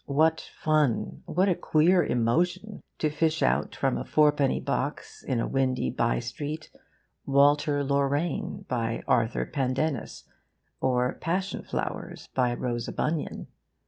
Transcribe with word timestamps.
What 0.07 0.49
fun, 0.59 1.21
what 1.27 1.47
a 1.47 1.53
queer 1.53 2.03
emotion, 2.03 2.81
to 2.97 3.11
fish 3.11 3.43
out 3.43 3.75
from 3.75 3.99
a 3.99 4.03
fourpenny 4.03 4.59
box, 4.59 5.21
in 5.21 5.39
a 5.39 5.45
windy 5.45 5.91
by 5.91 6.17
street, 6.17 6.71
WALTER 7.27 7.83
LORRAINE, 7.83 8.65
by 8.67 9.03
ARTHUR 9.07 9.45
PENDENNIS, 9.53 10.23
or 10.79 11.13
PASSION 11.21 11.61
FLOWERS, 11.65 12.29
by 12.33 12.51
ROSA 12.55 12.93
BUNION! 12.93 13.45